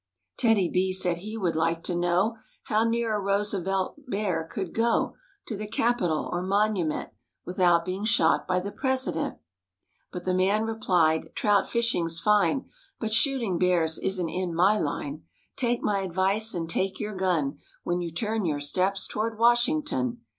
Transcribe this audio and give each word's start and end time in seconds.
''TEDDY 0.37 0.69
B 0.69 0.91
said 0.93 1.17
he 1.17 1.37
would 1.37 1.55
like 1.55 1.83
to 1.83 1.93
know 1.93 2.37
How 2.63 2.83
near 2.83 3.13
a 3.15 3.19
Roosevelt 3.19 3.99
Bear 4.09 4.45
could 4.49 4.73
go 4.73 5.15
To 5.45 5.55
the 5.55 5.67
Capitol 5.67 6.27
or 6.33 6.41
Monument 6.41 7.11
Without 7.45 7.85
being 7.85 8.03
shot 8.03 8.47
by 8.47 8.59
the 8.59 8.71
President. 8.71 9.37
But 10.11 10.25
the 10.25 10.33
man 10.33 10.63
replied," 10.65 11.29
Trout¬ 11.35 11.67
fishing's 11.67 12.19
fine, 12.19 12.65
But 12.99 13.13
shooting 13.13 13.59
bears 13.59 13.99
isn't 13.99 14.27
in 14.29 14.55
my 14.55 14.79
line. 14.79 15.21
Take 15.55 15.83
my 15.83 15.99
advice 15.99 16.55
and 16.55 16.67
take 16.67 16.99
your 16.99 17.13
gun 17.13 17.59
When 17.83 18.01
you 18.01 18.11
turn 18.11 18.43
your 18.43 18.59
steps 18.59 19.05
towards 19.05 19.37
Washington." 19.37 20.21